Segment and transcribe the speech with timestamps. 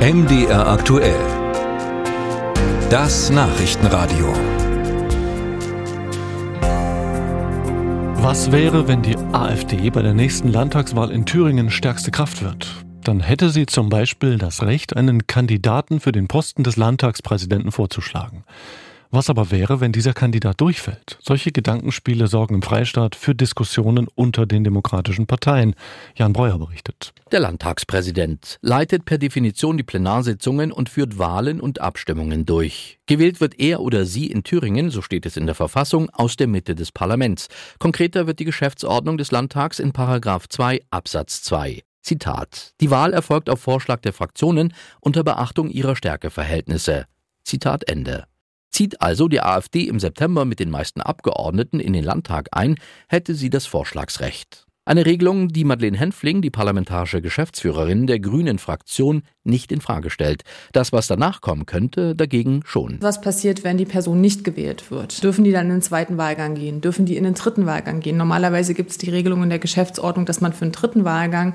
[0.00, 1.20] MDR aktuell.
[2.88, 4.32] Das Nachrichtenradio.
[8.22, 12.66] Was wäre, wenn die AfD bei der nächsten Landtagswahl in Thüringen stärkste Kraft wird?
[13.04, 18.44] Dann hätte sie zum Beispiel das Recht, einen Kandidaten für den Posten des Landtagspräsidenten vorzuschlagen.
[19.12, 21.18] Was aber wäre, wenn dieser Kandidat durchfällt?
[21.20, 25.74] Solche Gedankenspiele sorgen im Freistaat für Diskussionen unter den demokratischen Parteien.
[26.14, 27.12] Jan Breuer berichtet.
[27.32, 33.00] Der Landtagspräsident leitet per Definition die Plenarsitzungen und führt Wahlen und Abstimmungen durch.
[33.06, 36.46] Gewählt wird er oder sie in Thüringen, so steht es in der Verfassung, aus der
[36.46, 37.48] Mitte des Parlaments.
[37.80, 41.82] Konkreter wird die Geschäftsordnung des Landtags in Paragraph 2 Absatz 2.
[42.02, 42.74] Zitat.
[42.80, 47.06] Die Wahl erfolgt auf Vorschlag der Fraktionen unter Beachtung ihrer Stärkeverhältnisse.
[47.42, 48.29] Zitat Ende.
[48.80, 52.76] Zieht also die AfD im September mit den meisten Abgeordneten in den Landtag ein,
[53.08, 54.64] hätte sie das Vorschlagsrecht.
[54.86, 60.44] Eine Regelung, die Madeleine Henfling, die parlamentarische Geschäftsführerin der Grünen Fraktion, nicht in Frage stellt.
[60.72, 62.96] Das, was danach kommen könnte, dagegen schon.
[63.02, 65.22] Was passiert, wenn die Person nicht gewählt wird?
[65.22, 66.80] Dürfen die dann in den zweiten Wahlgang gehen?
[66.80, 68.16] Dürfen die in den dritten Wahlgang gehen?
[68.16, 71.54] Normalerweise gibt es die Regelung in der Geschäftsordnung, dass man für den dritten Wahlgang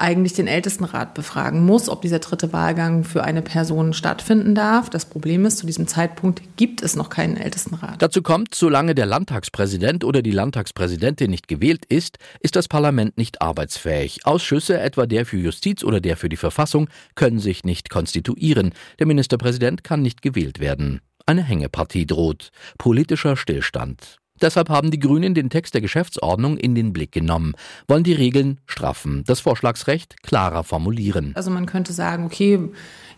[0.00, 4.90] eigentlich den Ältestenrat befragen muss, ob dieser dritte Wahlgang für eine Person stattfinden darf.
[4.90, 8.00] Das Problem ist, zu diesem Zeitpunkt gibt es noch keinen Ältestenrat.
[8.00, 13.42] Dazu kommt, solange der Landtagspräsident oder die Landtagspräsidentin nicht gewählt ist, ist das Parlament nicht
[13.42, 14.26] arbeitsfähig.
[14.26, 18.72] Ausschüsse, etwa der für Justiz oder der für die Verfassung, können sich nicht konstituieren.
[18.98, 21.00] Der Ministerpräsident kann nicht gewählt werden.
[21.26, 22.50] Eine Hängepartie droht.
[22.78, 24.18] Politischer Stillstand.
[24.40, 27.54] Deshalb haben die Grünen den Text der Geschäftsordnung in den Blick genommen,
[27.88, 31.32] wollen die Regeln straffen, das Vorschlagsrecht klarer formulieren.
[31.34, 32.58] Also man könnte sagen, okay,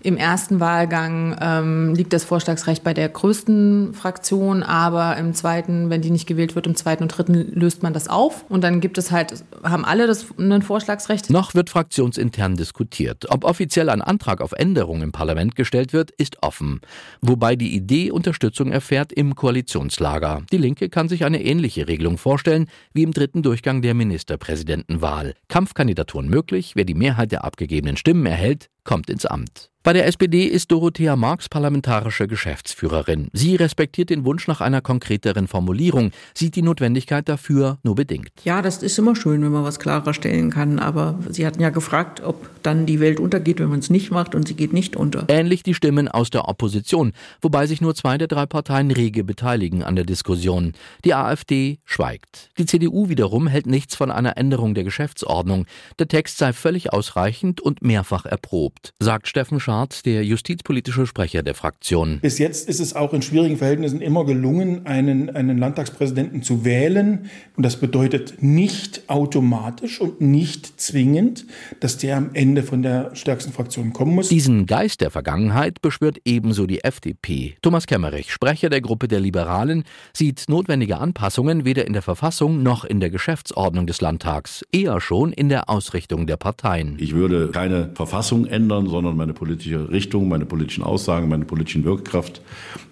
[0.02, 6.02] im ersten Wahlgang ähm, liegt das Vorschlagsrecht bei der größten Fraktion, aber im zweiten, wenn
[6.02, 8.98] die nicht gewählt wird, im zweiten und dritten löst man das auf und dann gibt
[8.98, 11.30] es halt, haben alle das ein Vorschlagsrecht.
[11.30, 13.26] Noch wird fraktionsintern diskutiert.
[13.30, 16.80] Ob offiziell ein Antrag auf Änderung im Parlament gestellt wird, ist offen.
[17.20, 20.42] Wobei die Idee Unterstützung erfährt im Koalitionslager.
[20.50, 25.34] Die Linke kann sich eine ähnliche Regelung vorstellen wie im dritten Durchgang der Ministerpräsidentenwahl.
[25.48, 29.70] Kampfkandidaturen möglich, wer die Mehrheit der abgegebenen Stimmen erhält, kommt ins Amt.
[29.84, 33.28] Bei der SPD ist Dorothea Marx parlamentarische Geschäftsführerin.
[33.32, 38.30] Sie respektiert den Wunsch nach einer konkreteren Formulierung, sieht die Notwendigkeit dafür nur bedingt.
[38.44, 40.78] Ja, das ist immer schön, wenn man was klarer stellen kann.
[40.78, 44.34] Aber Sie hatten ja gefragt, ob dann die Welt untergeht, wenn man es nicht macht,
[44.34, 45.24] und sie geht nicht unter.
[45.28, 49.82] Ähnlich die Stimmen aus der Opposition, wobei sich nur zwei der drei Parteien rege beteiligen
[49.82, 50.72] an der Diskussion.
[51.04, 52.50] Die AfD schweigt.
[52.58, 55.66] Die CDU wiederum hält nichts von einer Änderung der Geschäftsordnung.
[55.98, 61.54] Der Text sei völlig ausreichend und mehrfach erprobt, sagt Steffen Schardt, der justizpolitische Sprecher der
[61.54, 62.18] Fraktion.
[62.20, 67.30] Bis jetzt ist es auch in schwierigen Verhältnissen immer gelungen, einen, einen Landtagspräsidenten zu wählen.
[67.56, 71.46] Und das bedeutet nicht automatisch und nicht zwingend,
[71.80, 74.28] dass der am Ende von der stärksten Fraktion kommen muss.
[74.28, 77.56] Diesen Geist der Vergangenheit beschwört ebenso die FDP.
[77.62, 82.84] Thomas Kemmerich, Sprecher der Gruppe der Liberalen, sieht notwendige Anpassungen weder in der Verfassung noch
[82.84, 86.96] in der Geschäftsordnung des Landtags, eher schon in der Ausrichtung der Parteien.
[86.98, 91.84] Ich würde keine Verfassung ändern, sondern meine politische politische Richtung, meine politischen Aussagen, meine politischen
[91.84, 92.40] Wirkkraft,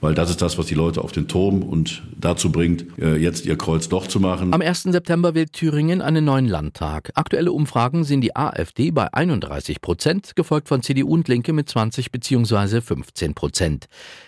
[0.00, 3.47] weil das ist das, was die Leute auf den Turm und dazu bringt, äh, jetzt
[3.47, 4.53] ihr Kreuz doch zu machen.
[4.53, 4.93] Am 1.
[4.93, 7.10] September wählt Thüringen einen neuen Landtag.
[7.15, 9.50] Aktuelle Umfragen sehen die AfD bei 31
[9.81, 12.81] Prozent, gefolgt von CDU und Linke mit 20 bzw.
[12.81, 13.87] 15 Prozent.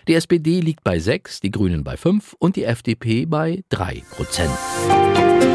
[0.09, 5.52] Die SPD liegt bei 6, die Grünen bei 5 und die FDP bei 3 Prozent.